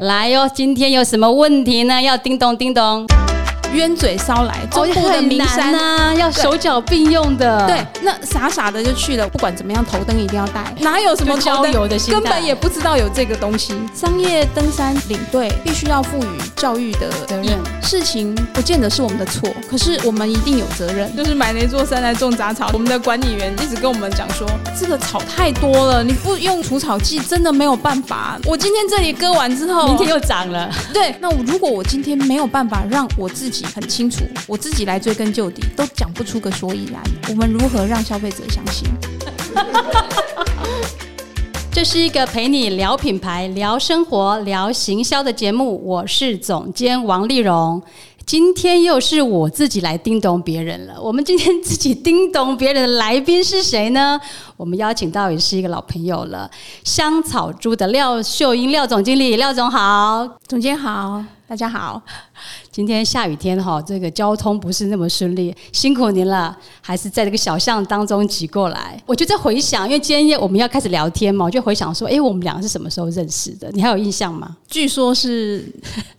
[0.00, 2.02] 来哟，今天有什么问题呢？
[2.02, 3.06] 要叮咚叮咚。
[3.72, 7.66] 冤嘴烧来，中部的名山啊，要手脚并用的。
[7.66, 10.62] 对，那傻傻的就去了，不管怎么样，头灯一定要带。
[10.80, 13.74] 哪有什么郊游的心根本也不知道有这个东西。
[13.94, 17.58] 商业登山领队必须要赋予教育的责任。
[17.82, 21.14] 事情不见得是我们的错，可是我们一定有责任。
[21.16, 24.48] 就是买那座山来种杂草，我们的管理员一直跟我们讲说，
[24.78, 28.38] 这个草太多了，你不用除草剂真的没有办法。
[28.44, 30.70] 我今天这里割完之后，明天又长了。
[30.92, 37.02] 对，那如果我今天没有办法让我自己很清楚，我自己来追根究底，都讲不出个所以然。
[37.28, 38.88] 我们如何让消费者相信？
[41.72, 45.78] 这是一个陪你聊品牌、聊生活、聊行销的节目。
[45.84, 47.82] 我是总监王丽蓉。
[48.26, 51.00] 今天又是我自己来叮咚别人了。
[51.00, 54.20] 我们今天自己叮咚别人的来宾是谁呢？
[54.56, 56.50] 我们邀请到也是一个老朋友了，
[56.82, 61.22] 香草猪的廖秀英廖总经理，廖总好，总监好。
[61.46, 62.02] 大家好，
[62.70, 66.56] 今天下雨天哈，这个交通不是那么顺利，辛苦您了。
[66.80, 73.70] 还是在这个小巷当中挤过来，我就在回想，因为今天我们要开始聊天嘛，我就回想说，哎，我们两个是什么时候认识的？
[73.72, 74.56] 你还有印象吗？
[74.68, 75.64] 据说是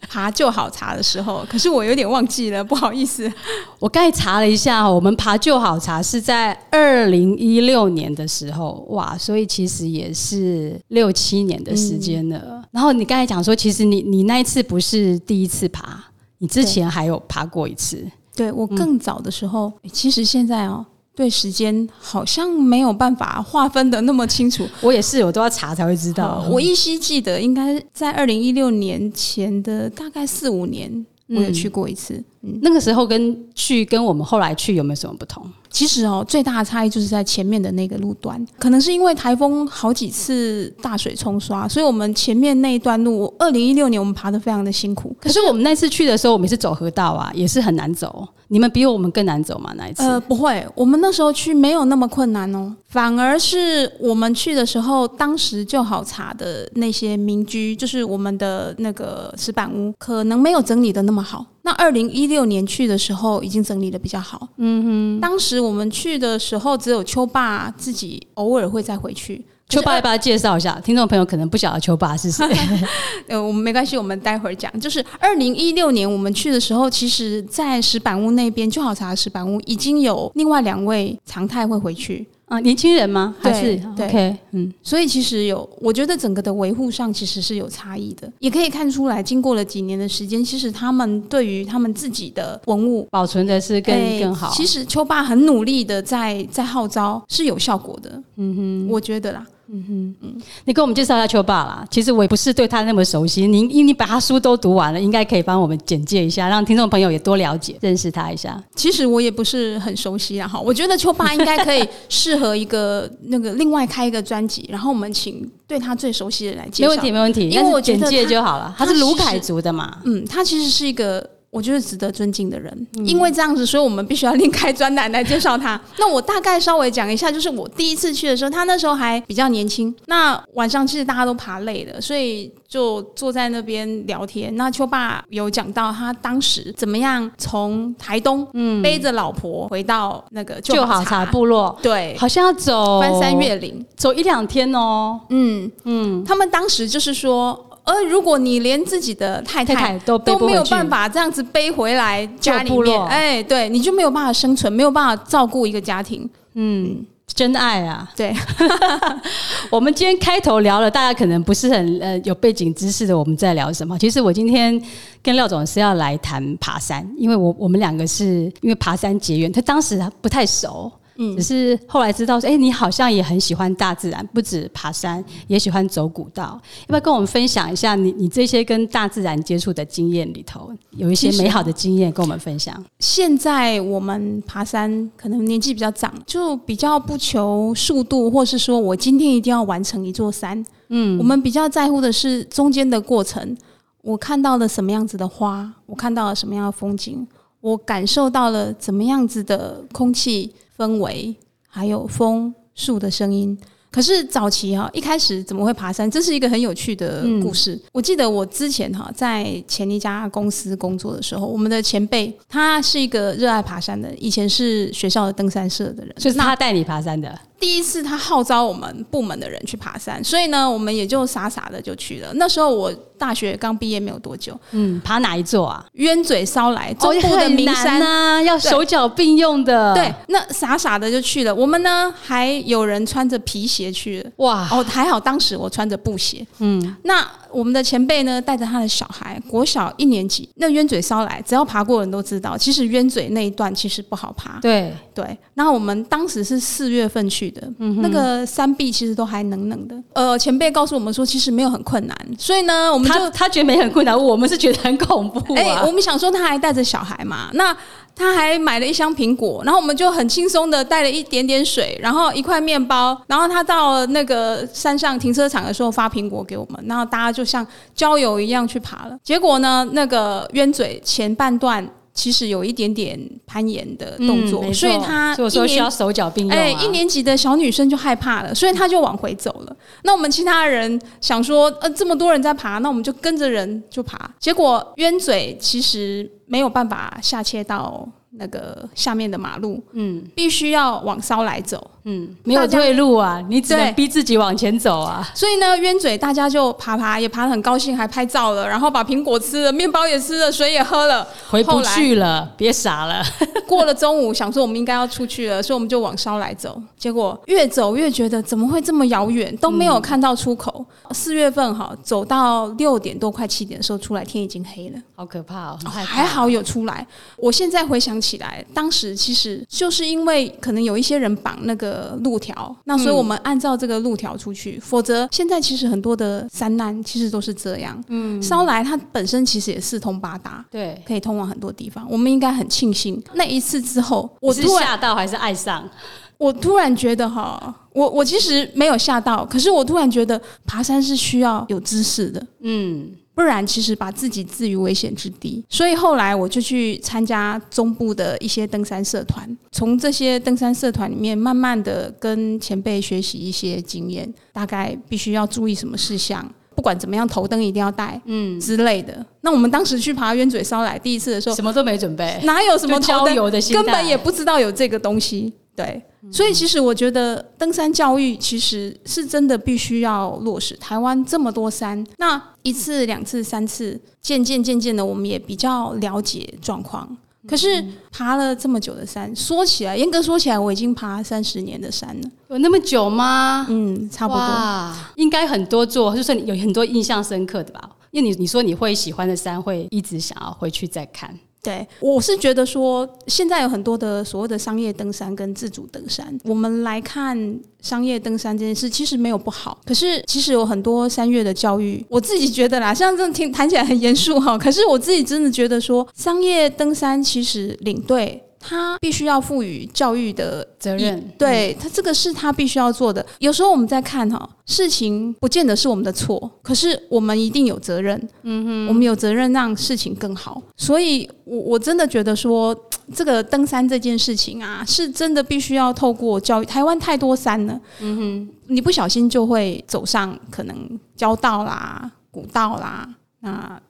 [0.10, 3.32] 爬旧好茶的时候，可是我有点忘记了，不好意思。
[3.80, 12.64] 我刚才查了一下，我们爬旧好茶是在二零一六年的时候，哇，所以其实也是六七年的时间了。
[12.72, 15.18] 然后你刚才讲说，其实你你那一次不是。
[15.28, 16.06] 第一次爬，
[16.40, 18.06] 你之前还有爬过一次。
[18.36, 20.86] 对我更早的时候，其实现在哦，
[21.16, 24.68] 对时间好像没有办法划分的那么清楚。
[24.82, 26.48] 我也是，我都要查才会知道。
[26.52, 32.24] 我依稀记得，应该在二零一六年前的大概四五年，我有去过一次。
[32.44, 35.44] 嗯，那个时候跟去跟我们后来去有没有什么不同？
[35.78, 45.16] 其实哦，最大的差异就是在前面的那个路段，可能是因为台风好几次大水冲刷，所以我们前面那一段路，二零一六年我们爬的非常的辛苦。
[45.22, 48.28] 可是我们那次去的时候，我们是走河道啊，也是很难走。
[48.48, 49.72] 你们比我们更难走吗？
[49.78, 50.02] 那一次？
[50.02, 61.46] 呃，不会，我们那时候去没有那么困难哦，反而是我们去的时候，当时就好查的那些民居，就是我们的那个石板屋，可能没有整理的那么好。
[61.68, 64.48] 那二零一六年去的时候，已经整理的比较好。
[64.56, 69.44] 嗯哼，当时我们去的时候，只有秋爸自己偶尔会再回去。
[69.68, 70.80] 秋爸，要不要介绍一下？
[70.80, 72.48] 听众朋友可能不晓得秋爸是谁。
[73.28, 74.72] 呃，我们没关系，我们待会儿讲。
[74.80, 82.26] 就是二零一六年我们去的时候，其实，在石板屋那边，就好茶石板屋已经有另外两位常态会回去。
[82.48, 83.36] 啊，年轻人吗？
[83.40, 84.38] 还是 OK？
[84.52, 94.50] 嗯，所以其实有，我觉得整个的维护上其实是有差异的，也可以看出来，经过了几年的时间，其实他们对于他们自己的文物保存的是更更好。
[94.54, 98.24] 其实秋爸很努力的在在号召，是有效果的。
[98.38, 99.46] 嗯哼，我觉得啦。
[99.70, 101.86] 嗯哼嗯，你给我们介绍一下秋爸啦。
[101.92, 108.62] 其实我也不是对他那么熟悉，您因为你把他书都读完了，应该可以帮我们简介一下，让听众朋友也多了解、认识他一下。
[108.76, 116.90] 其实我也不是很熟悉啊，哈，我觉得秋爸应该可以适合一个那个另外开一个专辑，然后我们请对他最熟悉的来介绍。
[116.90, 118.74] 没问题，没问题，因为我简介就好了。
[118.78, 119.98] 他是卢凯族的嘛？
[120.06, 121.30] 嗯，他其实是一个。
[121.58, 125.82] 我觉得值得尊敬的人，因为这样子，所以我们必须要另开专栏来介绍他。
[125.98, 129.94] 那我大概稍微讲一下，就是我第一次去的时候，他那时候还比较年轻。
[130.06, 134.56] 那晚上其实大家都爬累了，所以就坐在那边聊天。
[134.56, 145.20] 那秋爸有讲到他当时怎么样从台东嗯背着老婆回到那个旧好茶部落，对，好像要走翻山越岭，走一两天哦。
[145.32, 147.64] 嗯嗯，他们当时就是说。
[147.88, 156.30] 而如果你连自己的太太都都没有办法这样子背回来家里面，哎，对，你就没有办法生存，没有办法照顾一个家庭。
[156.56, 158.12] 嗯，真爱啊！
[158.14, 158.36] 对，
[159.72, 163.98] 我们今天开头聊了，大家可能不是很呃有背景知识的，我们在聊什么？
[163.98, 164.80] 其实我今天
[165.24, 170.92] 跟廖总是要来谈爬山，因为我我们两个是因为爬山结缘，他当时不太熟。
[171.18, 176.60] 嗯，只是后来知道说，哎，你好像也很喜欢大自然，不止爬山，也喜欢走古道。
[176.82, 182.84] 要不要跟我们分享一下你你这些跟大自然接触的经验里头，有一些美好的经验跟我们分享？
[183.00, 190.66] 现在我们爬山可能年纪比较长，就比较不求速度，或是说我今天一定要完成一座山。
[190.90, 193.58] 嗯，我们比较在乎的是中间的过程，
[194.02, 197.28] 我看到了什么样子的花，我看到了什么样的风景，
[197.62, 200.54] 我感受到了怎么样子的空气。
[200.78, 201.36] 氛围，
[201.68, 203.58] 还有风树的声音。
[203.90, 206.08] 可是早期哈，一开始怎么会爬山？
[206.12, 207.82] 这是一个很有趣的故事。
[207.92, 217.36] 我记得我之前哈在前一家公司工作的时候，我们的前辈他是一个热爱爬山的，以前是学校的登山社的人，就是他带你爬山的。
[217.60, 222.32] 第一次他号召我们部门的人去爬山，所以呢，我们也就傻傻的就去了。
[222.36, 225.84] 那时候我大学刚毕业没有多久，嗯，爬哪一座啊？
[225.94, 229.94] 冤嘴烧来中部的名山啊，要手脚并用的。
[229.96, 231.54] 对，那傻傻的就去了。
[231.54, 234.30] 我们呢，还有人穿着皮鞋去了。
[234.38, 236.46] 哇，哦，还好当时我穿着布鞋。
[236.60, 237.28] 嗯，那
[237.58, 244.60] 我们的前辈呢，带着他的小孩，国小一年级，那冤嘴烧来，只要爬过人都知道，其实冤嘴那一段其实不好爬。
[244.62, 247.48] 对对，那我们当时是四月份去。
[247.48, 249.96] 的，那个山壁其实都还冷冷的。
[250.14, 255.56] 呃，前辈告诉我们说，其实没有很困难，所以呢，我们就他觉得没很困难，我们是觉得很恐怖。
[255.56, 257.76] 哎，我们想说他还带着小孩嘛，那
[258.18, 269.18] 他还买了一箱苹果，然后我们就很轻松的带了一点点水，然后一块面包，然后他到那个山上停车场的时候发苹果给我们，然后大家就像郊游一样去爬了。
[269.24, 271.88] 结果呢，那个冤嘴前半段。
[272.18, 276.58] 其实有一点点攀岩的动作，所以他所以说需要手脚并用。
[276.58, 279.78] 哎，一年级的小女生就害怕了，所以她就往回走了。
[280.02, 284.30] 那我们其他人想说，呃，这么多人在爬，那我们就跟着人就爬。
[284.40, 288.10] 结果冤嘴其实没有办法下切到。
[288.38, 295.28] 那个下面的马路，嗯，必须要往烧来走，嗯，没有退路啊，你只能逼自己往前走啊。
[295.34, 303.24] 所以呢，冤嘴大家就爬爬，也爬得很高兴，还拍照了，然后把苹果吃了，面包也吃了，水也喝了，回不去了，别傻了。
[303.68, 306.82] 过了中午，想说我们应该要出去了，所以我们就往烧来走。
[306.98, 310.86] 结果越走越觉得怎么会这么遥远，都没有看到出口。
[311.12, 315.80] 四月份哈，走到六点多快七点的时候出来，天已经黑了，好可怕哦。
[315.88, 317.06] 还好有出来。
[317.38, 324.78] 我现在回想起来，当时其实就是因为可能有一些人绑那个路条，那所以我们按照这个路条出去。
[324.80, 328.04] 否则现在其实很多的山难其实都是这样。
[328.10, 332.06] 嗯，烧来它本身其实也四通八达，对，可以通往很多地方。
[332.10, 335.90] 我们应该很庆幸那一次之后，我是吓到还是爱上？
[336.38, 345.64] 我突然觉得哈，我我其实没有吓到，可是我突然觉得爬山是需要有知识的，嗯，不然其实把自己置于危险之地。
[345.70, 356.44] 所以后来我就去参加中部的一些登山社团，从这些登山社团里面慢慢的跟前辈学习一些经验，大概必须要注意什么事项，
[356.76, 359.24] 不管怎么样，头灯一定要带，嗯之类的。
[359.42, 365.54] 那我们当时去爬冤嘴烧来第一次的时候，什么都没准备， 哪有什么郊游 的心根本也不知道有这个东西。
[365.76, 366.02] 对，
[366.32, 370.76] 所以其实我觉得登山教育其实是真的必须要落实。
[370.78, 377.18] 台湾这么多山，那一次、两次、三次，渐渐、渐渐的，我们也比较了解状况。
[377.48, 377.82] 可是
[378.12, 382.30] 爬了这么久的山，说起来，严格说起来，我已经爬三十年的山了。
[382.50, 383.66] 有那么久吗？
[383.70, 384.94] 嗯，差不多。
[385.16, 387.90] 应该很多座，就是有很多印象深刻的吧？
[388.12, 391.34] 因为你你说你会喜欢的山，会一直想要回去再看。
[391.64, 399.78] 对，我是觉得说，现在有很多的所谓的商业登山跟自主登山，我们来看商业登山这件事，其实没有不好。
[399.86, 408.44] 可是，其实有很多三月的教育，我自己觉得啦，像这听谈起来很严肃哈，可是我自己真的觉得说，商业登山其实领队。
[408.68, 413.26] 他必须要赋予教育的责任，对他这个是他必须要做的。
[413.40, 418.22] 有时候我们在看哈，事情不见得是我们的错，可是我们一定有责任。
[418.44, 420.62] 嗯哼，我们有责任让事情更好。
[420.76, 422.76] 所以，我我真的觉得说，
[423.16, 426.66] 这个登山这件事情啊，是真的必须要透过教育。
[426.66, 433.08] 台湾太多山了，嗯哼，你不小心就会走上可能交道啦、古道啦，
[433.40, 433.82] 那。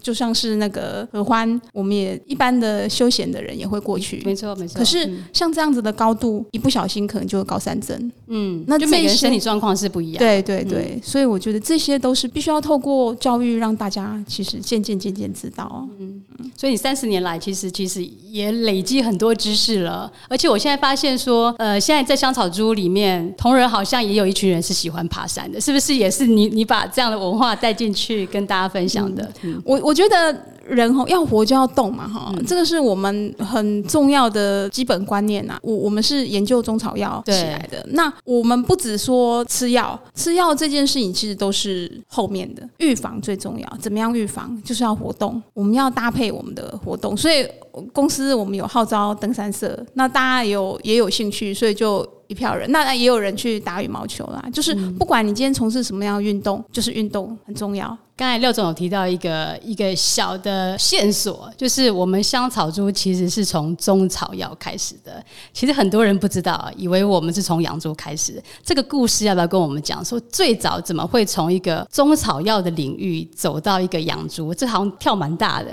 [0.00, 4.78] 就像是那个合欢，我们也一般的休闲的人也会过去，没错没错。
[4.78, 8.12] 可是像这样子的高度，一不小心可能就会高山症。
[8.26, 10.18] 嗯，那就每个人身体状况是不一样。
[10.18, 15.88] 对对对，所以我觉得这些都是必须要透过教育让大家其实渐渐渐渐知道。
[15.98, 16.50] 嗯嗯。
[16.56, 25.92] 所以你三十年来其实其实也累积很多知识了，而且我现在发现说，呃，现在在香草猪里面，同仁好像也有一群人是喜欢爬山的，是不是？
[25.92, 29.30] 也是你你把这样的文化带进去跟大家分享的。
[29.64, 30.34] 我我觉得
[30.66, 35.58] 人哈要活就要动嘛哈，这个是我们很重要的基本观念呐。
[35.62, 43.78] 我我们是研究中草药起来的，那我们不只说吃药，吃药这件事情其实都是后面的，预防最重要。
[43.80, 44.60] 怎么样预防？
[44.64, 47.16] 就是要活动，我们要搭配我们的活动。
[47.16, 47.46] 所以
[47.92, 52.08] 公司我们有号召登山社，那大家有也有兴趣，所以就。
[52.28, 54.42] 一票人，那也有人去打羽毛球啦。
[54.50, 57.94] 就是不管你今天从事什么样的运动，就是运动很重要。
[58.22, 65.20] 刚才廖总有提到一个一个小的线索，就是我们香草猪其实是从中草药开始的。
[65.52, 68.40] 其实很多人不知道，以为我们是从养猪开始。
[68.62, 70.04] 这个故事要不要跟我们讲？
[70.04, 74.54] 说最早怎么会从一个中草药的领域走到一个养猪？
[74.54, 75.72] 这好像跳蛮大的。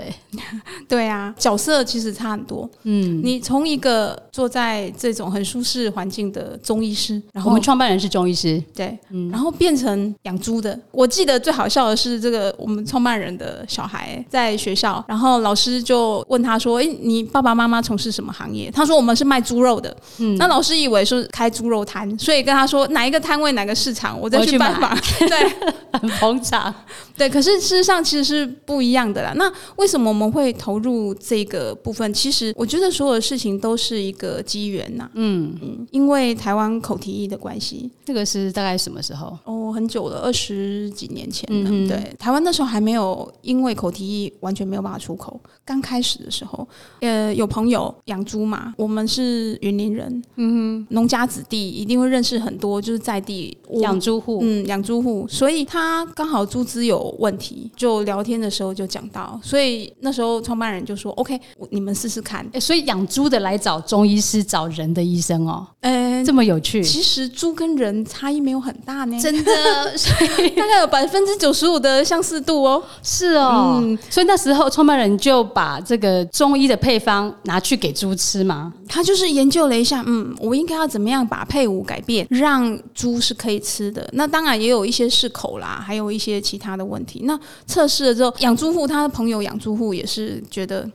[0.88, 2.68] 对啊，角色其实差很多。
[2.82, 10.80] 嗯，你从一个坐在这种很舒适环境的中医师，然后我们创办人是中医师，对，嗯，然后变成养猪的。
[10.90, 24.96] 我记得最好笑的是，这个我们创办人的小孩在学校，然后老师就问他说：“哎，你爸爸妈妈从事什么行业？”他说：“我们是卖猪肉的。”嗯，那老师以为是开猪肉摊，所以跟他说哪一个摊位哪个市场，我再去拜访。
[25.20, 26.74] 对，很捧场。
[27.18, 29.34] 对，可是事实上其实是不一样的啦。
[29.36, 32.14] 那为什么我们会投入这个部分？
[32.14, 35.10] 其实我觉得所有的事情都是一个机缘呐。
[35.14, 39.38] 嗯嗯，因为台湾口蹄疫的关系，这个是大概什么时候？
[39.44, 41.70] 哦，很久了，二十几年前了。
[41.88, 45.42] 对，台湾那时候还没有因为口蹄疫完全没有办法出口。
[45.66, 46.68] 刚开始的时候，
[47.00, 57.00] 呃，有朋友养猪嘛，我们是云林人，嗯哼，农家子弟一定会认识很多就是在地养猪户，嗯，养猪户，所以他刚好猪资有。
[57.18, 66.84] 问题就聊天的时候就讲到，所以那时候创办人就说：“OK，你们试试看。”所以养猪的来找中医师，找人的医生哦，呃，这么有趣。
[66.84, 69.52] 其实猪跟人差异没有很大呢，真的，
[70.56, 72.82] 大概有百分之九十五的相似度哦。
[73.04, 78.74] 是哦，嗯所以那时候创办人就把这个中医的配方拿去给猪吃吗？
[78.88, 84.08] 他就是研究了一下，嗯，我应该要怎么样把配伍改变，让猪是可以吃的。
[84.14, 87.22] 那当然也有一些适口啦，还有一些其他的问题。
[87.26, 90.90] 那测试了之后，养猪户他的朋友养猪户也是觉得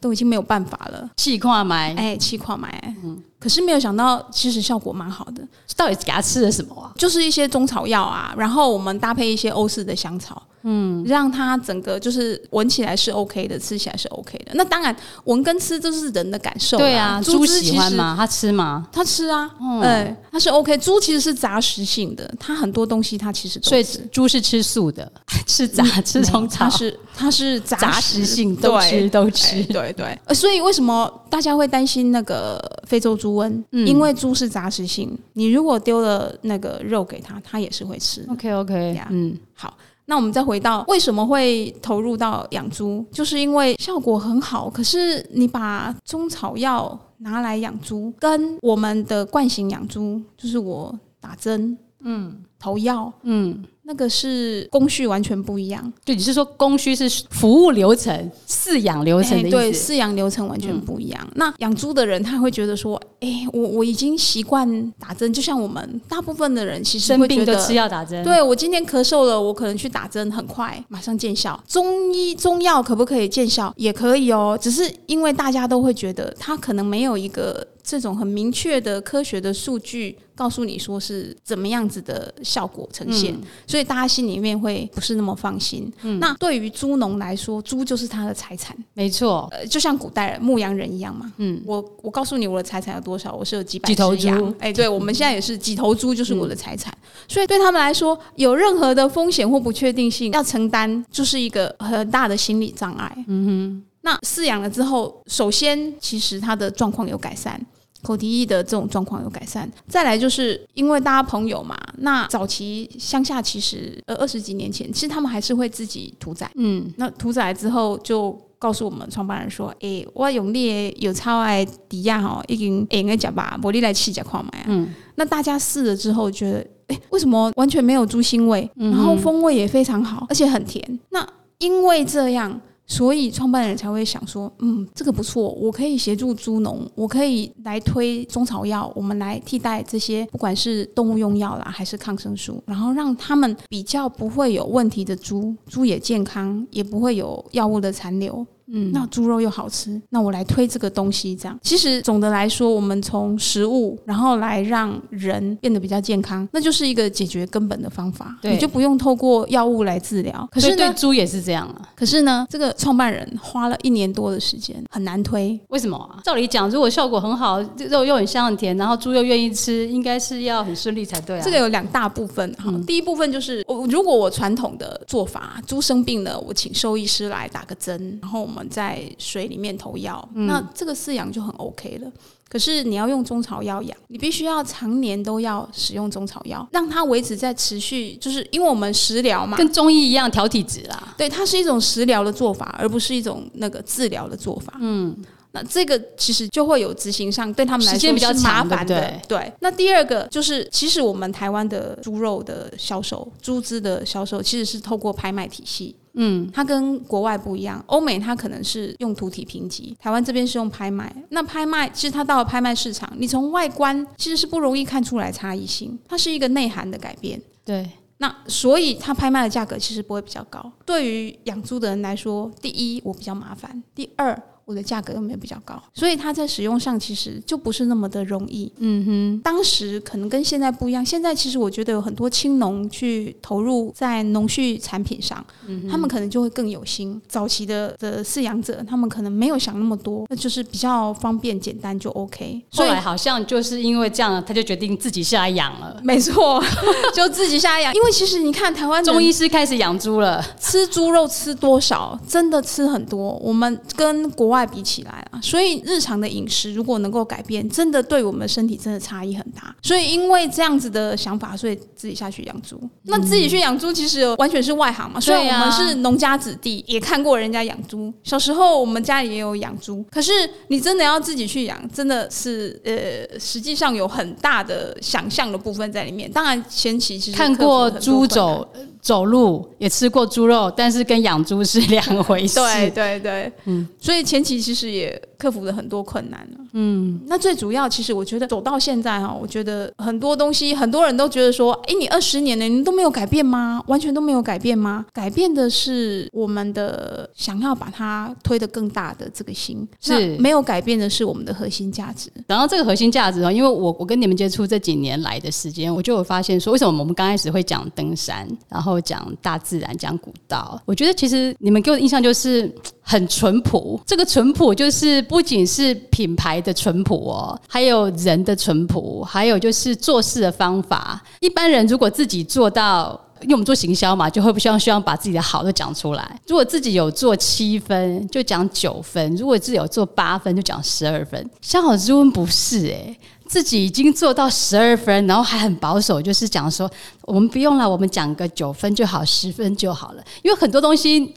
[0.00, 3.22] 都已经没有办法了，气跨埋，哎，气跨埋，嗯。
[3.38, 5.42] 可是没有想到，其实效果蛮好的。
[5.76, 6.90] 到底给他吃了什么啊？
[6.96, 14.50] 就是一些中草药啊，然后我们搭配一些欧式的香草，嗯，让它整个就是闻起来是 OK 的，吃起来是 OK 的。
[14.54, 16.76] 那当然，闻跟吃都是人的感受。
[16.78, 18.16] 对啊，猪喜欢吗？
[18.18, 18.88] 它吃吗？
[18.90, 20.76] 它吃啊，嗯，它是 OK。
[20.78, 25.08] 猪其实是杂食性的，它很多东西它其实所以猪是吃素的，
[25.46, 29.62] 吃杂吃中草，它是它是杂食性，都吃都吃。
[29.66, 30.18] 对对。
[30.34, 33.27] 所以为什么大家会担心那个非洲猪？
[33.28, 38.24] 猪瘟，因为猪是杂食性，你如果丢了那个肉给它，它也是会吃。
[38.30, 44.70] OK OK，嗯，好，那我们再回到为什么会投入到养猪，就是因为效果很好。
[44.70, 53.62] 可是你把中草药拿来养猪，跟我们的惯性养猪，就是我打针，嗯，投药，嗯。
[53.88, 59.56] 那个是工序完全不一样，对，你是说工序是服务流程、饲养流程的意思？
[59.56, 61.26] 对，饲养流程完全不一样。
[61.36, 68.22] 那养猪的人他会觉得说，哎，我我已经习惯打针，就像我们大部分的人其实生病都吃药打针。
[68.22, 71.58] 对我今天咳嗽了，我可能去打针，很快马上见效。
[71.66, 73.72] 中医中药可不可以见效？
[73.78, 80.18] 也可以哦，只是因为大家都会觉得它可能没有一个这种很明确的科学的数据。
[80.38, 85.92] 告诉你说是怎么样子的效果呈现，所以大家心里面会不是那么放心。
[86.20, 91.32] 那对于猪农来说，猪就是他的财产，没错，呃，就像古代牧羊人一样嘛。
[91.38, 94.54] 嗯，我我告诉你我的财产有多少，我是有几百几头猪。
[94.60, 103.12] 哎，对，我们现在也是几头猪就是我的财产，所以对他们来说，有任何的风险或不确定性要承担，就是一个很大的心理障碍。
[103.26, 107.60] 嗯哼，那饲养了之后，首先其实它的状况有改善。
[108.02, 131.26] 口蹄疫的这种状况有改善，再来就是因为大家朋友嘛，那早期乡下其实呃二十几年前，其实他们还是会自己屠宰，嗯，那屠宰之后就告诉我们创办人说，哎，我用你有超爱底亚哈，已经应该讲吧，玻璃来试一下看嘛，嗯，那大家试了之后觉得，哎，为什么完全没有猪腥味，然后风味也非常好，而且很甜，那
[131.58, 132.60] 因为这样。
[132.88, 148.44] 所以创办人才会想说，嗯，这个不错，我可以协助猪农，我可以来推中草药，我们来替代这些不管是动物用药啦，还是抗生素，然后让他们比较不会有问题的猪，猪也健康，也不会有药物的残留。
[148.70, 151.58] 嗯，那猪肉又好吃，那我来推这个东西，这样。
[151.62, 158.36] 其实总的来说，我们从食物，然后来让人变得比较健康，那就是一个解决根本的方法。
[158.42, 160.46] 对，你就不用透过药物来治疗。
[160.52, 161.88] 可是对猪也是这样啊。
[161.96, 165.58] 可是呢，这个创办人花了一年多的时间，很难推。
[165.68, 166.20] 为什么啊？
[166.24, 171.42] 照理讲，如果效果很好，肉又很香很甜，然后猪又愿意吃，应该是要很顺利才对啊。
[171.42, 172.70] 这个有两大部分哈。
[172.86, 178.57] 第一部分就是，我如果我传统的做法，猪生病了，我请兽医师来打个针，然后我们。
[178.58, 182.10] 们在水里面投药，那这个饲养就很 OK 了。
[182.48, 191.14] 可是你要用中草药养，你必须要常年都要使用中草药，让它维持在持续，就是因为我们食疗嘛，跟中医一样调体质啦。
[191.16, 194.74] 对，它是一种食疗的做法，而不是一种那个治疗的做法。
[194.80, 195.16] 嗯。
[195.50, 199.18] 那这个其实就会有执行上对他们来说比较麻烦的。
[199.26, 205.96] 对，那第二个就是，其实我们台湾的猪肉的销售、猪只的销售，其实是透过拍卖体系。
[206.20, 211.14] 嗯，它跟国外不一样，欧美它可能是用图体评级，台湾这边是用拍卖。
[211.30, 217.40] 那拍卖其实它到了拍卖市场，你从外观其实是不容易看出来差异性，它是一个内涵的改变。
[217.64, 220.72] 对，那所以它拍卖的价格其实不会比较高。
[220.84, 224.42] 对于养猪的人来说，第一我比较麻烦，第二。
[224.68, 228.70] 我的价格又没有比较高，所以它在使用上其实就不是那么的容易。
[228.76, 231.02] 嗯哼，当时可能跟现在不一样。
[231.02, 235.42] 现在其实我觉得有很多青农去投入在农畜产品上，
[235.90, 237.18] 他们可能就会更有心。
[237.26, 242.60] 早期的的饲养者，他们可能没有想那么多，那就是比较方便简单就 OK。
[242.72, 245.98] 后来好像就是因为这样，他就决定自己下来养了。
[246.04, 246.62] 没错，
[247.16, 247.94] 就自己下来养。
[247.94, 252.20] 因为其实你看，台湾中医师开始养猪了，吃猪肉吃多少？
[252.28, 253.32] 真的吃很多。
[253.42, 254.57] 我们跟国外。
[254.66, 259.74] 比起来啊，所以日常的饮食如果能够改变，真的对我们身体真的差异很大。
[259.82, 262.80] 所以因为这样子的想法，所以自己下去养猪。
[263.04, 265.20] 那自己去养猪，其实完全是外行嘛。
[265.20, 268.12] 虽然我们是农家子弟，也看过人家养猪。
[268.22, 270.32] 小时候我们家里也有养猪，可是
[270.68, 276.30] 你真的要自己去养，真的是呃，实际上有很大的想象的部分在里面。
[276.30, 278.66] 当然前期其实看过猪走。
[279.08, 282.56] 走路也吃过猪肉，但是跟养猪是两回事。
[282.56, 286.58] 对对对，嗯，所以前期其实也克服了很多困难了。
[286.74, 293.82] 嗯，那最主要其实我觉得走到现在哈，我觉得很多东西很多人都觉得说，哎，你二十年了，你都没有改变吗？
[293.86, 295.06] 完全都没有改变吗？
[295.10, 302.30] 改变的是我们的想要把它推得更大的这个心，是没有改变的是我们的核心价值。
[302.46, 310.80] 然后这个核心价值哦，因为我我跟你们接触这几年来的时间，我就有发现说，为什么我们刚开始会讲登山，然后讲大自然，讲古道。
[310.84, 314.00] 我觉得其实你们给我的印象就是很淳朴。
[314.06, 321.22] 这个淳朴就是不仅是品牌的淳朴哦，还有人的淳朴，还有就是做事的方法。
[321.40, 326.40] 一般人如果自己做到，因为我们做行销嘛，就会不希望希望把自己的好都讲出来。
[326.46, 331.50] 如果自己有做七分，就讲九分；如果自己有做八分，就讲十二分。
[331.60, 333.18] 相好之问不是诶。
[333.46, 336.90] 自己已经做到十二分，然后还很保守，就是讲说
[337.22, 341.34] 我们不用了，我们讲个九分就好，十分就好了，因为很多东西。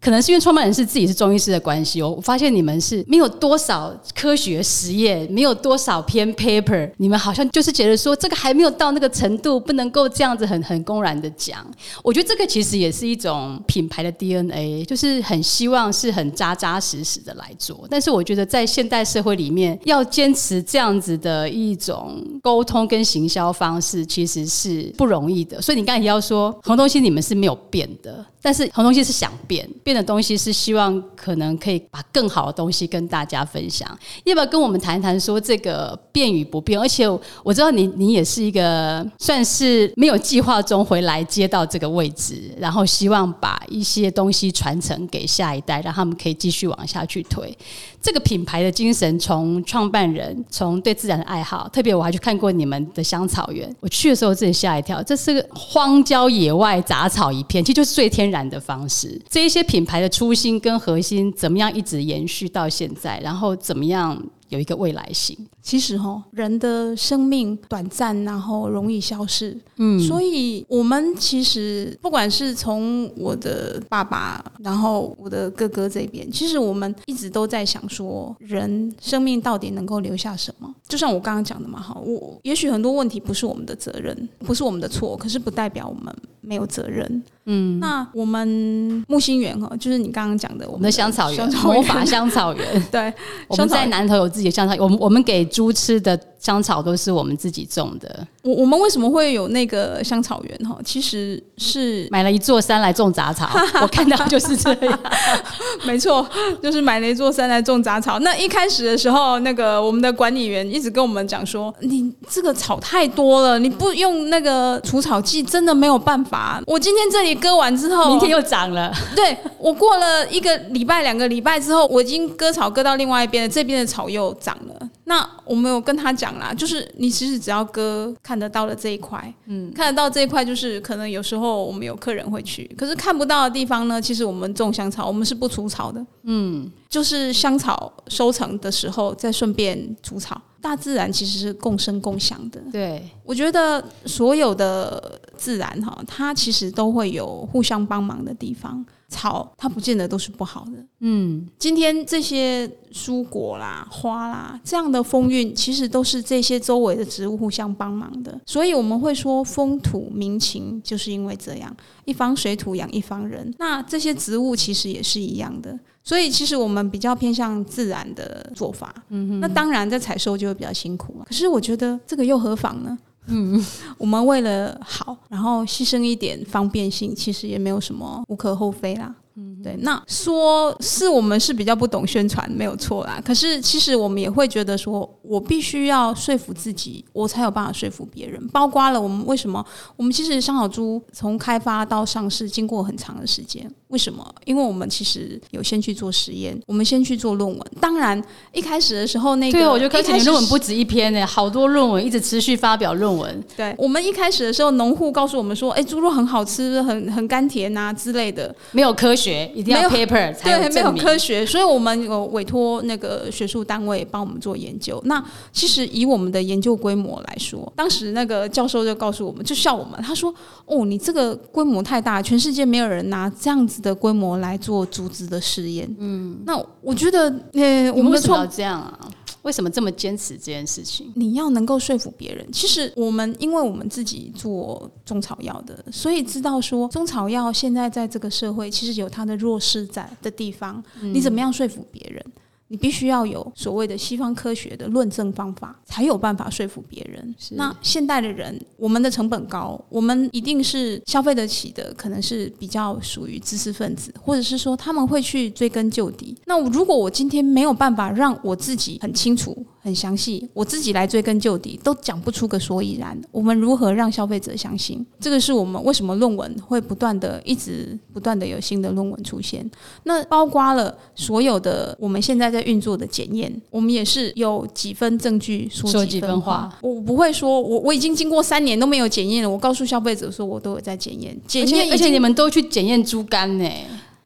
[0.00, 11.66] 可能是因为创办人是自己是中医师的关系，我发现你们是没有多少科学实验，没有多少篇 paper，你们好像就是觉得说这个还没有到那个程度，不能够这样子很很公然的讲。
[12.04, 17.86] 我觉得这个其实也是一种品牌的 DNA，就是很希望是很扎扎实实的来做。
[17.90, 25.60] 但是我觉得在现代社会里面，要坚持这样子的一种沟通跟行销方式，其实是不容易的。
[25.60, 28.24] 所以你刚才也要说，很多东西你们是没有变的。
[28.42, 33.88] 但是很多东西是想变，变的东西是希望可能可以把更好的东西跟大家分享。
[34.24, 36.80] 要不要跟我们谈一谈说这个变与不变？
[36.80, 37.08] 而且
[37.44, 47.56] 我知道你你也是一个算是没有计划中回来接到这个位置，然后希望把一些东西传承给下一代，让他们可以继续往下去推。
[48.02, 59.20] 这个品牌的精神，从创办人，从对自然的爱好，特别我还去看过你们的香草园，我去的时候自己吓一跳，这是荒郊野外杂草一片，其实就是最天然的方式。
[59.28, 64.18] 这一些品品牌的初心跟核心，怎么样一直延续到现在，然后怎么样？
[64.48, 65.36] 有一个未来性。
[65.62, 69.56] 其实哈，人的生命短暂，然后容易消逝。
[69.78, 80.72] 嗯，所以我们其实不管是从我的爸爸，然后我的哥哥这边，其实我们一直都在想说，人生命到底能够留下什么？
[80.88, 87.22] 就像我刚刚讲的嘛，哈，我也许很多问题不是我们的责任，不是我们的错，可是不代表我们没有责任。
[87.48, 92.82] 嗯，那我们木星园哈，就是你刚刚讲的我们的香草园，魔法香草园。
[92.90, 93.12] 对，
[93.48, 96.20] 我们在南头有自己的香草，我们我们给猪吃的。
[96.46, 98.24] 香草都是我们自己种的。
[98.42, 100.78] 我我们为什么会有那个香草园哈？
[100.84, 103.50] 其实是买了一座山来种杂草。
[103.82, 105.00] 我看到就是这样，
[105.84, 106.24] 没错，
[106.62, 108.20] 就是买了一座山来种杂草。
[108.20, 118.94] 那一开始的时候，那个我们的管理员一直跟我们讲说：“你这个草太多了，你不用那个除草剂，真的没有办法。”我今天这里割完之后，明天又长了。
[119.16, 124.85] 对我过了一个礼拜、两个礼拜之后，我已经割草割到另外一边了，这边的草又长了。
[125.08, 140.42] 那我们有跟他讲啦，就是你其实只要割看得到的这一块，嗯，看得到这一块，就是可能有时候我们有客人会去，可是看不到的地方呢，其实我们种香草，我们是不除草的，嗯，就是香草收成的时候再顺便除草。
[140.60, 142.60] 大自然其实是共生共享的。
[142.72, 148.84] 对，我觉得所有的自然哈，它其实都会有互相帮忙的地方。
[149.08, 150.84] 草它不见得都是不好的。
[151.00, 158.40] 嗯，今天这些蔬果啦、花啦这样的风韵，其实都是这些周围的植物互相帮忙的。
[158.46, 163.54] 所以我们会说风土民情，就是因为这样，一方水土养一方人。
[163.58, 165.78] 那这些植物其实也是一样的。
[166.02, 172.96] 所以其实我们比较偏向自然的做法，嗯哼那当然在采收就会比较辛苦可是我觉得这个又何妨呢？
[173.28, 173.64] 嗯，
[173.98, 179.14] 我们为了好，然后牺牲一点方便性，其实也没有什么无可厚非啦。
[179.38, 183.20] 嗯，对，那说是我们是比较不懂宣传，没有错啦。
[183.22, 188.48] 可是其实我们也会觉得说，我必须要说服自己，我才有办法说服别人。
[188.48, 189.62] 包括了我们为什么，
[189.96, 193.70] 我们其实香草猪从开发到上市经过很长的时间。
[193.88, 194.24] 为什么？
[194.44, 197.60] 因为我们其实有先去做实验，我们先去做论文。
[197.80, 198.22] 当然
[198.52, 203.44] 一开始的时候，那个对，我觉得你论文不止一篇呢，好多论文一直持续发表论文。
[203.56, 209.26] 对，我们一开始的时候，农户告诉我们说，哎，猪肉很好吃，很很甘甜啊之类的，没有科学。
[209.26, 215.02] 学一定要 paper 才对，没有科学，所以我们有委托那个学术单位帮我们做研究。
[215.06, 215.20] 那
[215.52, 220.32] 其实以我们的研究规模来说，当时那个教授就告诉我们，就笑我们，他说
[220.66, 229.10] ：“哦，你这个规模太大，全世界没有人拿这样子的规模来做组织的试验。”嗯，那我觉得，呃，我们为什么要这样啊？
[229.42, 231.12] 为什么这么坚持这件事情？
[231.14, 232.44] 你要能够说服别人。
[232.50, 240.82] 其实我们因为我们自己做中草药的，所以知道说中草药现在在这个社会其实有它的弱势在的地方。
[241.00, 242.24] 你怎么样说服别人？
[242.68, 247.34] 你必须要有所谓的西方科学的论证方法，才有办法说服别人。
[247.50, 256.36] 那现代的人，我们的成本高，我们一定是消费得起的，可能是比较属于知识分子，或者是说他们会去追根究底。
[256.44, 259.64] 那如果我今天没有办法让我自己很清楚。
[259.86, 263.16] 很详细，我自己来追根究底，都讲不出个所以然。
[263.30, 265.06] 我们如何让消费者相信？
[265.20, 269.64] 这个是我们为什么论文会不断的、一直不断的有新的论文出现。
[270.02, 276.76] 那包括了所有的我们现在在运作的检验，我们也是有几分证据说几分话。
[276.80, 281.38] 我不会说我我已经经过三年都没有检验了，我告诉消费者说我都有在检验。
[281.46, 283.70] 检验，而且你们都去检验猪肝呢？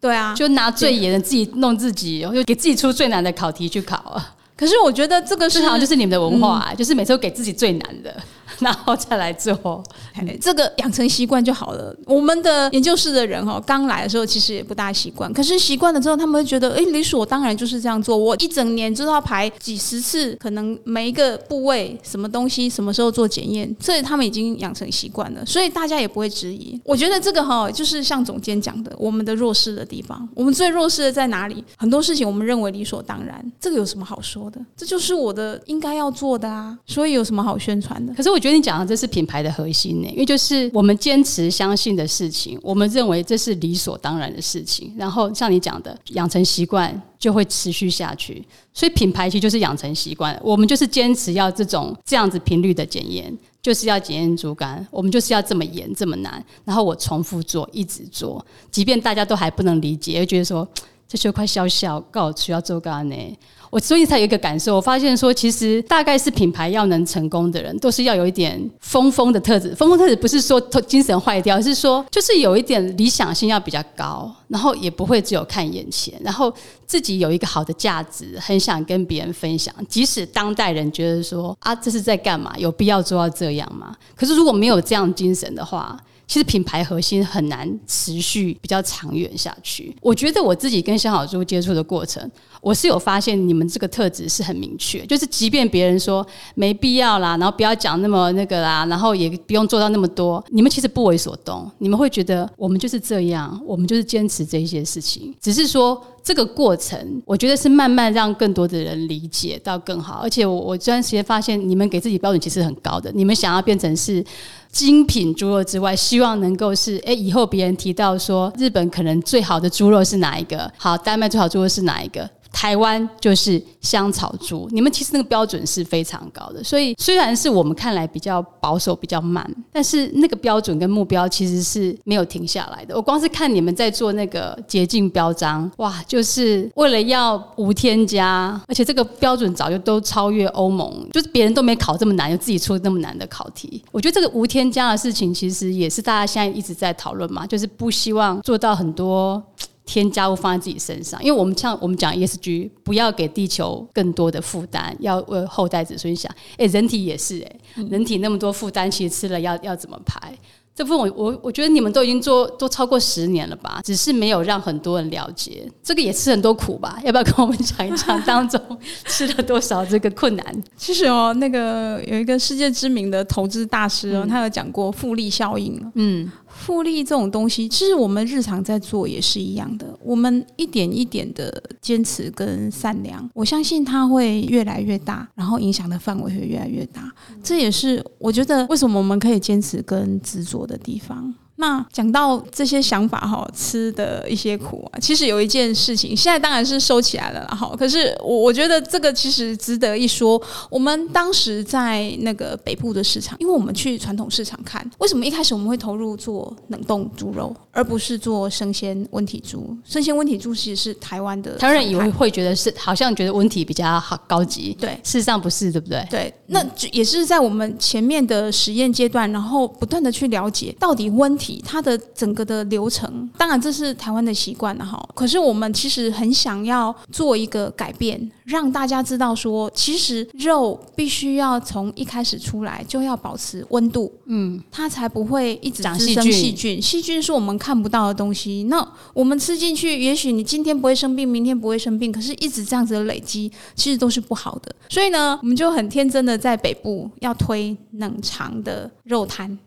[0.00, 4.34] 对啊，就拿最严的自己弄自己，然后给自己出最难的考题去考啊。
[4.60, 8.14] 可是我觉得这个是好像就是你们的文化，就是每次都给自己最难的。
[8.60, 9.82] 然后再来做，
[10.40, 11.94] 这个养成习惯就好了。
[12.06, 18.16] 我们的研究室的人哈，刚来的时候其实也不大习惯，可是习惯了之后，他们会觉得，哎，理所当然就是这样做。
[18.16, 26.78] 我一整年就要排几十次，可能每一个部位什么东西什么时候做检验，这他们已经养成习惯了，所以大家也不会质疑。
[26.84, 31.64] 我觉得这个哈，就是像总监讲的，我们的弱势的地方，我们最弱势的在哪里？
[31.78, 34.60] 很多事情我们认为理所当然，这个有什么好说的？
[34.76, 38.12] 这就是我的应该要做的啊，所以有什么好宣传的？
[38.12, 38.49] 可是我觉得。
[38.50, 44.92] 跟你讲的这是品牌的核心呢，因为就是我们坚持相信的事情，我们认为这是理所当然的事情。
[44.96, 48.44] 然后像你讲的，养成习惯就会持续下去。
[48.74, 53.32] 所以品牌其实就是养成习惯，我们就是坚持要这种这样子频率的检验，
[53.62, 56.44] 就是要检验猪肝，我们就是要这么严这么难。
[56.64, 60.66] 然后我重复做，一直做，即便大家都还不能理解，又觉得说
[61.10, 63.38] 这就快笑笑，告需要做肝呢。
[63.68, 69.74] 我所以才有一个感受，我发现说，其实大概是品牌要能成功的人，都是要有一点疯疯的特质。
[69.74, 76.52] 疯疯特质不是说精神坏掉，而是说就是有一点理想性要比较高，然后也不会只有看眼前，然后
[76.86, 79.72] 自己有一个好的价值，很想跟别人分享。
[79.88, 82.52] 即使当代人觉得说啊，这是在干嘛？
[82.56, 83.94] 有必要做到这样吗？
[84.16, 85.96] 可是如果没有这样精神的话，
[86.30, 89.92] 其实品牌核心很难持续比较长远下去。
[90.00, 106.00] 我觉得我自己跟香好猪接触的过程，我是有发现你们这个特质是很明确，就是即便别人说没必要啦，然后不要讲那么那个啦，然后也不用做到那么多，你们其实不为所动，你们会觉得我们就是这样，我们就是坚持这些事情，只是说。
[106.22, 110.20] 这个过程，我觉得是慢慢让更多的人理解到更好。
[110.22, 113.10] 而且我我这段时间发现，你们给自己标准其实很高的。
[113.14, 114.22] 你们想要变成是
[114.70, 120.72] 精品猪肉之外，希望能够是哎，以后别人提到说日本可能最好的猪肉是哪一个？
[120.78, 122.28] 好，丹麦最好猪肉是哪一个？
[122.60, 126.62] 台湾就是香草猪，你们其实那个标准是非常高的。
[126.62, 132.94] 所以虽然是我们看来比较保守、比较慢，但是那个标准跟目标其实是没有停下来的。
[132.94, 143.82] 我光是看你们在做那个洁净标章，哇，就是为了要无添加，而且这个标准早就都超越欧盟，就是别人都没考这么难，就自己出那么难的考题。
[143.90, 149.42] 我觉得这个无添加的事情，其实也是大家现在一直在讨论嘛，就是不希望做到很多。
[149.90, 156.32] 添加物放在自己身上，因为我们像我们讲 ESG，不要给地球更多的负担，要为后代子孙想。
[156.56, 160.32] 哎，人体也是哎，人体那么多负担，其实吃了要要怎么排？
[160.72, 165.68] 这部分我我我觉得你们都已经做都超过十年了吧，只是没有让很多人了解。
[165.82, 166.98] 这个也吃很多苦吧？
[167.04, 168.58] 要不要跟我们讲一讲当中
[169.06, 170.62] 吃了多少这个困难？
[170.76, 175.92] 其实哦，那个有一个世界知名的投资大师哦，他有讲过复利效应。
[175.96, 176.30] 嗯。
[176.60, 179.98] 复利这种东西，其实我们日常在做也是一样的。
[180.04, 187.10] 我们一点一点的坚持跟善良，我相信它会越来越大，然后影响的范围会越来越大。
[187.42, 191.34] 这也是我觉得为什么我们可以坚持跟执着的地方。
[191.60, 197.70] 那讲到这些想法哈，吃的一些苦啊，其实有一件事情，现在当然是收起来了哈。
[197.78, 200.40] 可是我我觉得这个其实值得一说。
[200.70, 209.76] 我们当时在那个北部的市场，因为我们去传统市场看，为什么一开始我们会投入做冷冻猪肉，而不是做生鲜温体猪？
[209.84, 216.06] 生鲜温体猪其实是台湾的，台湾人以为会觉得是，好像觉得温体比较好高级，对，事实上不是，对不对？
[216.08, 221.49] 对，那也是在我们前面的实验阶段，然后不断的去了解到底温体。
[221.64, 225.02] 它的整个的流程，当然这是台湾的习惯了哈。
[225.14, 236.80] 可是我们其实很想要做一个改变，让大家知道说，其实肉必须要从一开始出来就要保持温度，嗯，它才不会一直滋生细菌。
[236.80, 244.74] 细菌是我们看不到的东西，那我们吃进去，也许你今天不会生病，明天不会生病，可是一直这样子的累积，其实都是不好的。
[244.88, 249.58] 所以呢，我们就很天真的在北部要推冷藏的肉摊。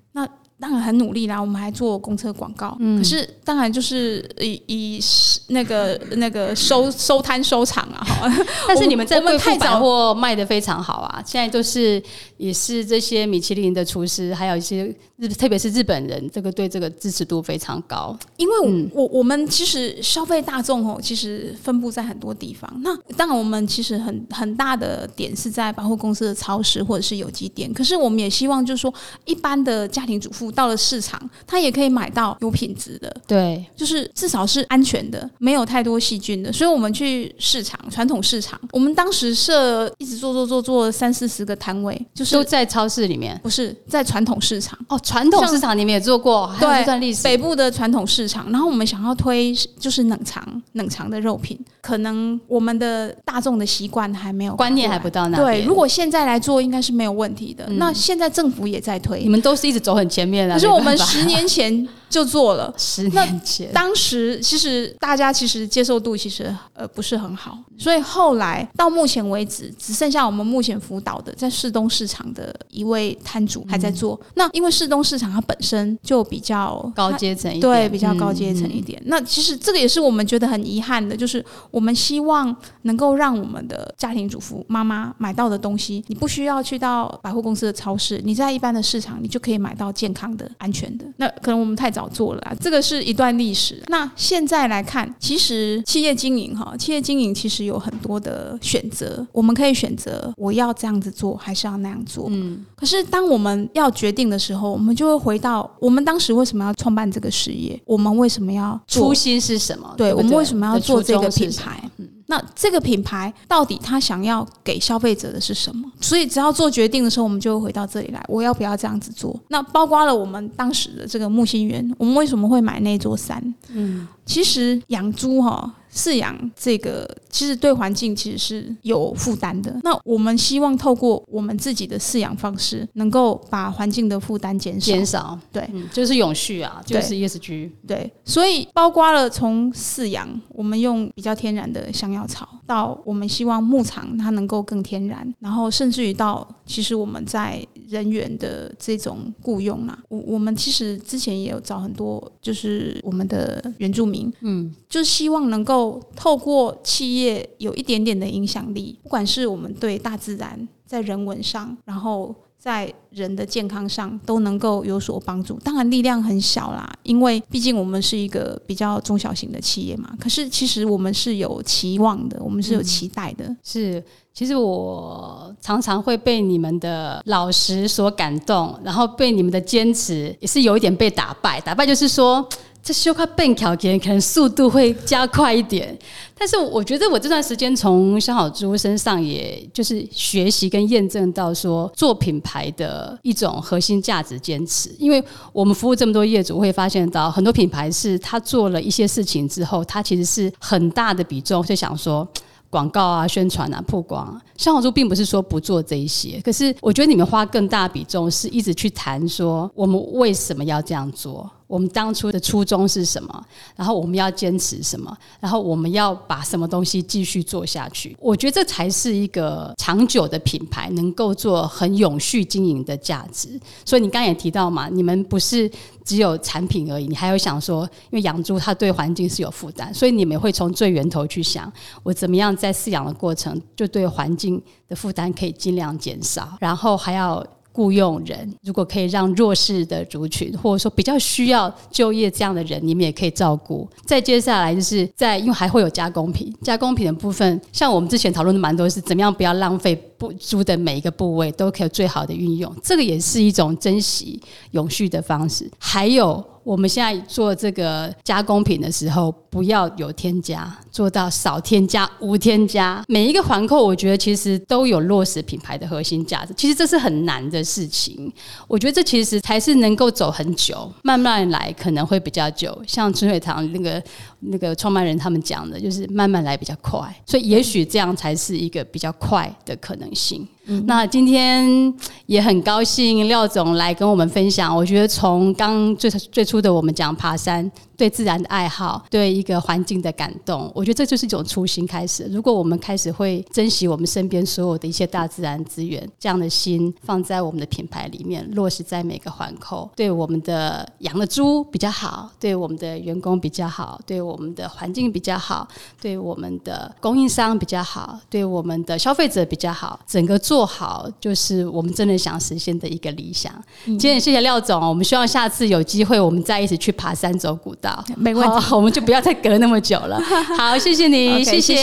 [0.63, 2.73] 当然很努力啦，我们还做公车广告。
[2.80, 4.99] 嗯，可是当然就是以以
[5.47, 8.08] 那个那个收收摊收场啊。
[8.65, 12.02] 但是你们在贵妇百货卖的非常好啊，现在都是
[12.38, 14.86] 也是这些米其林的厨师，还有一些
[15.17, 18.17] 日特别是日本人，这个对这个支持度非常高。
[18.38, 22.73] 因为我我们其实消费大众哦，其实分布在很多地方。
[22.82, 28.93] 那当然我们其实很很大的点是在百货公司的超市或者是有机店，可是我们也希望就是说
[29.26, 30.53] 一般的家庭主妇。
[30.54, 36.52] 到了市场，他也可以买到有品质的，对，就是至少是安全的，没有太多细菌的。
[36.52, 45.00] 所以，我们去市场，传统市场，我们当时设一直做做做做三四十个摊位，就是都在超市里面，不是在传统市场哦。
[45.04, 47.24] 传统市场你们也做过，对，段历史。
[47.24, 57.68] 北部的传统市场，然后我们想要推就是冷藏冷藏的肉品，可能我们的大众的习惯还没有观念还不到那对，如果现在来做，应该是没有问题的。
[57.74, 60.42] 那现在政府也在推，你们都是一直走很前面。
[60.49, 74.19] 可是我们十年前就做了，十年前，当时其实大家其实接受度其实呃不是很好，所以后来到目前为止，只剩下我们目前辅导的在市东市场的一位摊主还在做。
[74.36, 79.02] 那因为市东市场它本身就比较高阶层一点，对，比较高阶层一点。
[79.08, 90.34] 那其实这个也是我们觉得很遗憾的，就是我们希望能够让我们的家庭主妇妈妈买到的东西，你不需要去到百货公司的超市，你在一般的市场你就可以买到健康。
[90.34, 93.82] 的安全的，那可能我们太早做了啊，这个是一段历史。
[93.88, 102.28] 那现在来看，其实企业经营哈，企业经营其实有很多的选择，我们可以选择我要这样子做，还是要那样做。
[102.30, 109.94] 嗯，可是当我们要决定的时候，我们就会回到我们当时为什么要创办这个事业，我们为什么要初心是什么？
[109.98, 111.89] 对我们为什么要做这个品牌？
[111.98, 115.92] 嗯那这个品牌到底他想要给消费者的是什么？
[116.04, 119.36] 所以只要做决定的时候，我们就会回到这里来，我要不要这样子做？
[119.48, 123.42] 那包括了我们当时的这个木星园，我们为什么会买那座山？
[123.70, 125.74] 嗯，其实养猪哈。
[125.93, 129.79] 饲养这个其实对环境其实是有负担的。
[129.84, 134.86] 那我们希望透过我们自己的饲养方式，能够把环境的负担减少。
[134.86, 137.69] 减少，对，就是永续啊，就是 ESG。
[137.88, 155.83] 对，所以包括了从饲养，我们用比较天然的香药草，到我们希望牧场它能够更天然，然后甚至于到其实我们在人员的这种雇佣啊，我我们其实之前也有找很多，就是我们的原住民，嗯，就是希望能够。
[156.15, 165.60] 透过企业有一点点的影响力，不管是我们对大自然在人文上，然后在人的健康上都能够有所帮助。
[165.60, 170.15] 当然力量很小啦，因为毕竟我们是一个比较中小型的企业嘛。
[170.19, 173.54] 可是其实我们是有期望的，我们是有期待的。
[173.63, 174.02] 是，
[174.34, 181.60] 其实我常常会被你们的老实所感动，然后被你们的坚持也是有一点被打败。
[181.62, 182.48] 打败就是说。
[182.84, 185.98] 这修卡变巧点，可能速度会加快一点。
[186.38, 194.93] 但是我觉得我这段时间从小好猪身上，也就是学习跟验证到说，做品牌的一种核心价值坚持。
[195.00, 202.28] 因为我们服务这么多业主，会发现到很多品牌是他做了一些事情之后，他其实是很大的比重就想说。
[202.69, 213.45] 广告啊、宣传啊、曝光，香好猪并不是说不做这一些，可是我觉得你们花更大比重是一直去谈说我们为什么要这样做，我们当初的初衷是什么，
[213.76, 218.15] 然后我们要坚持什么，然后我们要把什么东西继续做下去。
[218.19, 223.60] 我觉得这才是一个长久的品牌能够做很永续经营的价值。
[223.86, 225.71] 所以你刚也提到嘛，你们不是。
[226.06, 231.71] 只有产品而已，你还有想说，因为养猪它对环境是有负担，所以你们会从最源头去想，
[232.04, 237.41] 我怎么样在饲养的过程就对环境的负担可以尽量减少，然后还要。
[237.73, 243.86] 雇佣人，如果可以让弱势的族群，或者说比较需要就业这样的人，你们也可以照顾。
[244.05, 252.73] 再接下来就是在，因为还会有加工品，加工品的部分，像我们之前讨论的蛮多，是怎么样不要浪费不猪的每一个部位，都可以最好的运用。
[252.81, 254.39] 这个也是一种珍惜
[254.71, 255.69] 永续的方式。
[255.77, 256.41] 还有。
[256.63, 263.03] 我们现在做这个加工品的时候，不要有添加，做到少添加、无添加。
[263.09, 266.53] 每一个环扣，我觉得其实都有落实品牌的核心价值。
[266.55, 268.31] 其实这是很难的事情，
[268.65, 272.81] 我觉得这其实才是能够走很久，慢慢来可能会比较久。
[272.88, 274.01] 像春水堂那个
[274.39, 280.47] 那个创办人他们讲的，就是慢慢来比较快，所以也许这样才是一个比较快的可能行
[280.86, 281.93] 那今天
[282.26, 284.76] 也很高兴廖总来跟我们分享。
[284.76, 287.71] 我觉得从刚最最初的我们讲爬山。
[287.95, 292.28] 对自然的爱好，对一个环境的感动，我觉得这就是一种初心开始。
[292.32, 305.67] 如果我们开始会珍惜我们身边所有的一些大自然资源，这样的心放在我们的品牌里面，落实在每个环口，对我们的养的猪比较好，对我们的员工比较好，对我们的环境比较好，
[306.02, 313.52] 对我们的供应商比较好，对我们的消费者比较好，整个做好就是我们真的想实现的一个理想。
[313.86, 318.04] 今天谢谢廖总，我们希望下次有机会我们再一起去爬山走古道。
[318.16, 320.22] 没问题，我们就不要再隔那么久了。
[320.58, 321.76] 好，谢谢你，谢谢，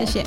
[0.00, 0.26] 谢谢。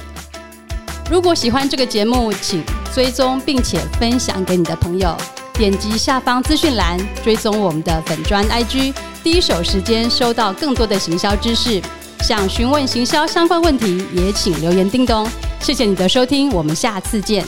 [1.10, 5.16] 如果喜欢这个节目，请追踪并且分享给你的朋友。
[5.54, 11.82] 点击下方资讯栏，追踪我们的粉砖 IG，第一手时间收到更多的行销知识。
[12.22, 15.26] 想询问行销相关问题，也请留言叮咚。
[15.60, 17.46] 谢谢你的收听，我们下次见。